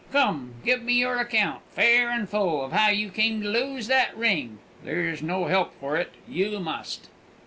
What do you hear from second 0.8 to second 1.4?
me your